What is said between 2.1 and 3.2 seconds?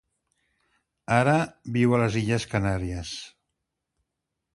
Illes Canàries.